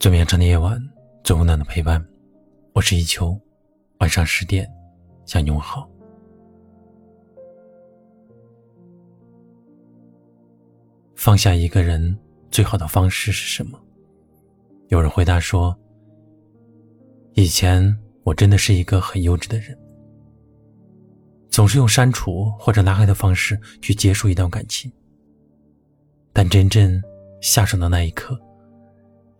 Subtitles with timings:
[0.00, 0.82] 最绵长的夜晚，
[1.22, 2.02] 最温暖的陪伴。
[2.72, 3.38] 我是一秋，
[3.98, 4.66] 晚上十点
[5.26, 5.86] 向你问好。
[11.14, 12.18] 放下一个人
[12.50, 13.78] 最好的方式是什么？
[14.88, 15.78] 有人回答说
[17.36, 19.78] ：“以前我真的是一个很幼稚的人，
[21.50, 24.90] 总是用删除或者拉黑的方式去结束一段感情。
[26.32, 27.02] 但真正
[27.42, 28.40] 下手的那一刻。”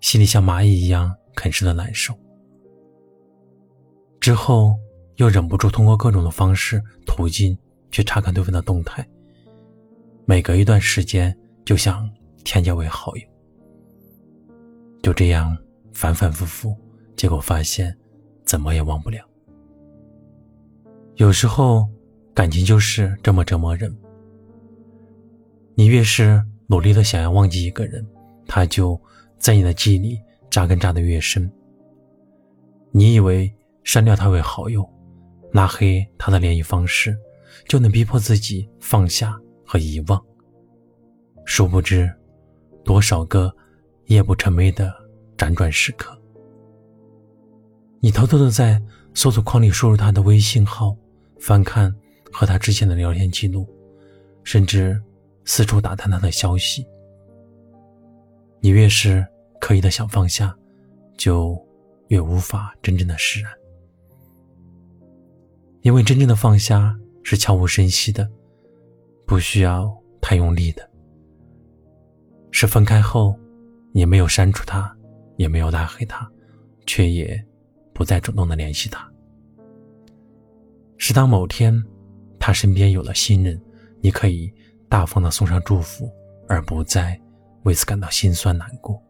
[0.00, 2.14] 心里像蚂蚁一样啃食的难受，
[4.18, 4.74] 之后
[5.16, 7.56] 又忍不住通过各种的方式途径
[7.90, 9.06] 去查看对方的动态。
[10.24, 12.10] 每隔一段时间就想
[12.44, 13.22] 添加为好友，
[15.02, 15.56] 就这样
[15.92, 16.74] 反反复复，
[17.14, 17.96] 结果发现
[18.44, 19.22] 怎么也忘不了。
[21.16, 21.86] 有时候
[22.32, 23.94] 感情就是这么折磨人，
[25.74, 28.04] 你越是努力的想要忘记一个人，
[28.46, 28.98] 他就。
[29.40, 31.50] 在你的记忆里扎根扎得越深，
[32.92, 33.50] 你以为
[33.82, 34.86] 删掉他为好友，
[35.50, 37.16] 拉黑他的联系方式，
[37.66, 40.22] 就能逼迫自己放下和遗忘。
[41.46, 42.12] 殊不知，
[42.84, 43.50] 多少个
[44.06, 44.94] 夜不成寐的
[45.38, 46.16] 辗转时刻，
[47.98, 48.80] 你偷偷的在
[49.14, 50.94] 搜索框里输入他的微信号，
[51.38, 51.92] 翻看
[52.30, 53.66] 和他之前的聊天记录，
[54.44, 55.02] 甚至
[55.46, 56.86] 四处打探他的消息。
[58.60, 59.26] 你越是
[59.60, 60.54] 刻意的想放下，
[61.16, 61.58] 就
[62.08, 63.50] 越无法真正的释然。
[65.82, 68.30] 因为真正的放下是悄无声息的，
[69.26, 70.88] 不需要太用力的。
[72.50, 73.34] 是分开后，
[73.92, 74.94] 你没有删除他，
[75.36, 76.30] 也没有拉黑他，
[76.84, 77.42] 却也
[77.94, 79.10] 不再主动的联系他。
[80.98, 81.82] 是当某天，
[82.38, 83.58] 他身边有了新人，
[84.02, 84.52] 你可以
[84.86, 86.10] 大方的送上祝福，
[86.46, 87.18] 而不再。
[87.64, 89.02] 为此感到心酸难过，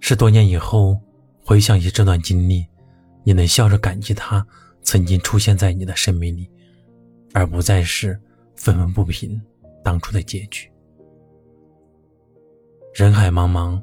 [0.00, 0.98] 是多年以后
[1.44, 2.66] 回想起这段经历，
[3.22, 4.44] 你能笑着感激他
[4.82, 6.50] 曾经出现在你的生命里，
[7.32, 8.20] 而不再是
[8.56, 9.40] 愤愤不平
[9.84, 10.68] 当初的结局。
[12.92, 13.80] 人海茫茫，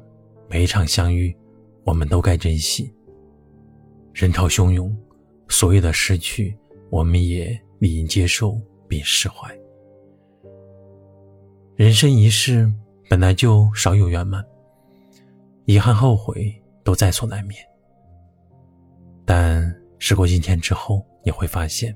[0.48, 1.34] 每一场相遇，
[1.84, 2.92] 我们都该珍惜。
[4.12, 4.94] 人潮汹涌，
[5.48, 6.54] 所有的失去，
[6.90, 9.58] 我们也理应接受并释怀。
[11.76, 12.70] 人生一世。
[13.12, 14.42] 本来就少有圆满，
[15.66, 16.50] 遗憾、后悔
[16.82, 17.62] 都在所难免。
[19.26, 19.62] 但
[19.98, 21.94] 事过境迁之后，你会发现，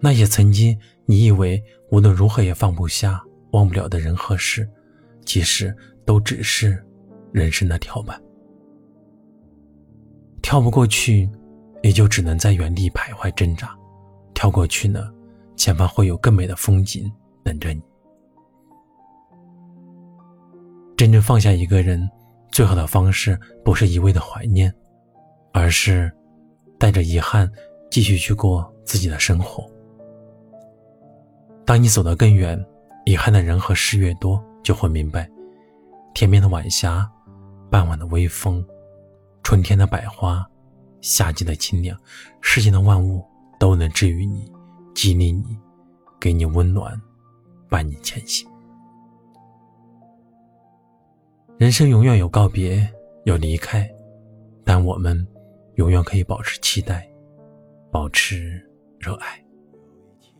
[0.00, 0.74] 那些曾经
[1.04, 4.66] 你以为无论如何也放不下、忘不了的人和事，
[5.26, 6.82] 其实都只是
[7.30, 8.18] 人生的跳板。
[10.40, 11.28] 跳不过去，
[11.82, 13.68] 也就只能在原地徘徊挣扎；
[14.32, 15.12] 跳过去呢，
[15.56, 17.12] 前方会有更美的风景
[17.44, 17.82] 等着你。
[20.98, 22.10] 真正放下一个人，
[22.50, 24.74] 最好的方式不是一味的怀念，
[25.52, 26.12] 而是
[26.76, 27.48] 带着遗憾
[27.88, 29.64] 继续去过自己的生活。
[31.64, 32.60] 当你走得更远，
[33.06, 35.30] 遗憾的人和事越多，就会明白，
[36.14, 37.08] 天边的晚霞，
[37.70, 38.66] 傍晚的微风，
[39.44, 40.44] 春天的百花，
[41.00, 41.96] 夏季的清凉，
[42.40, 43.24] 世间的万物
[43.56, 44.50] 都能治愈你，
[44.96, 45.56] 激励你，
[46.18, 47.00] 给你温暖，
[47.70, 48.47] 伴你前行。
[51.58, 52.88] 人生永远有告别，
[53.24, 53.92] 有离开，
[54.64, 55.26] 但我们
[55.74, 57.10] 永远可以保持期待，
[57.90, 58.64] 保持
[59.00, 59.44] 热爱。
[59.72, 60.32] 有一天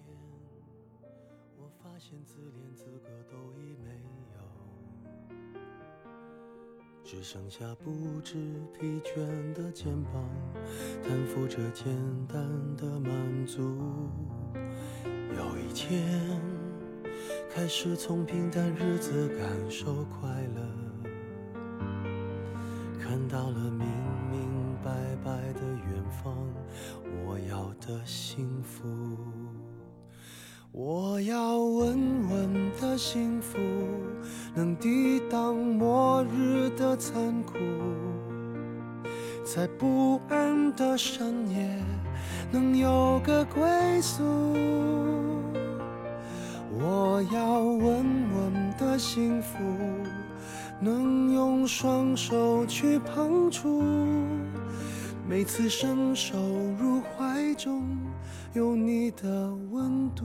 [1.57, 3.91] 我发现自恋资格都已没
[4.37, 4.41] 有，
[7.03, 8.37] 只剩下不知
[8.79, 10.25] 疲倦的肩膀，
[11.03, 11.93] 担负着简
[12.29, 12.41] 单
[12.77, 13.61] 的满足。
[15.37, 16.01] 有一天，
[17.53, 20.63] 开始从平淡日子感受快乐。
[23.39, 23.87] 到了明
[24.29, 24.91] 明白
[25.25, 26.35] 白的远方，
[27.25, 28.83] 我要的幸福，
[30.73, 33.57] 我要稳稳的幸福，
[34.57, 37.55] 能抵挡末日的残酷，
[39.45, 41.81] 在不安的深夜
[42.51, 44.25] 能有个归宿。
[46.73, 48.05] 我要稳
[48.35, 49.57] 稳的幸福。
[50.81, 53.83] 能用双手去碰触，
[55.29, 56.39] 每次伸手
[56.79, 57.85] 入怀中，
[58.53, 60.25] 有你的温度。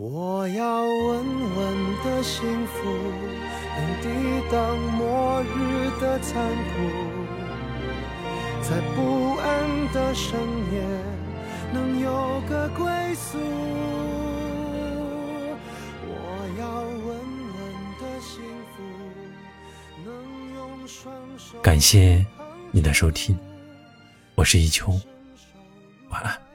[0.00, 1.24] 我要稳
[1.56, 1.74] 稳
[2.04, 2.88] 的幸福，
[3.76, 4.06] 能抵
[4.48, 6.72] 挡末日的残酷，
[8.62, 10.38] 在不安的深
[10.72, 10.80] 夜
[11.72, 12.86] 能有个归
[13.16, 13.38] 宿。
[16.06, 16.12] 我
[16.60, 17.58] 要稳稳
[17.98, 18.40] 的幸
[18.76, 18.84] 福，
[20.04, 20.14] 能
[20.54, 22.24] 用双手感谢
[22.70, 23.36] 你的收听，
[24.36, 24.92] 我是一秋，
[26.10, 26.47] 晚安。